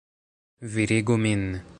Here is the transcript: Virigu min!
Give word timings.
Virigu 0.75 1.17
min! 1.17 1.45